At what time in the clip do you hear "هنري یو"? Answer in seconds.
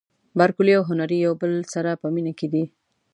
0.89-1.33